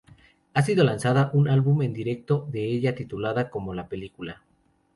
Ha 0.55 0.63
sido 0.63 0.83
lanzada 0.83 1.29
un 1.31 1.47
álbum 1.47 1.83
en 1.83 1.93
directo 1.93 2.47
de 2.49 2.65
ella, 2.65 2.95
titulada 2.95 3.51
como 3.51 3.75
la 3.75 3.87
película. 3.87 4.41